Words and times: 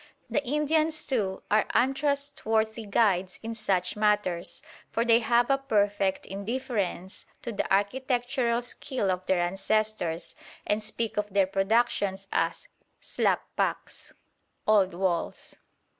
The 0.31 0.43
Indians, 0.43 1.05
too, 1.05 1.43
are 1.51 1.67
untrustworthy 1.75 2.87
guides 2.87 3.39
in 3.43 3.53
such 3.53 3.95
matters, 3.95 4.63
for 4.89 5.05
they 5.05 5.19
have 5.19 5.51
a 5.51 5.59
perfect 5.59 6.25
indifference 6.25 7.27
to 7.43 7.51
the 7.51 7.71
architectural 7.71 8.63
skill 8.63 9.11
of 9.11 9.23
their 9.27 9.39
ancestors, 9.41 10.33
and 10.65 10.81
speak 10.81 11.17
of 11.17 11.31
their 11.31 11.45
productions 11.45 12.27
as 12.31 12.67
"xlap 12.99 13.41
pak" 13.55 13.91
(old 14.65 14.95
walls). 14.95 15.55